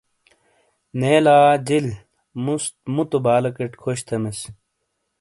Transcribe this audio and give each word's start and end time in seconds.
نے 0.99 1.13
لا 1.25 1.37
جِیل 1.67 1.87
مُس 2.43 2.63
موتو 2.93 3.17
بالیکٹ 3.25 3.71
خوش 3.81 3.99
تھیمِس۔ 4.07 4.39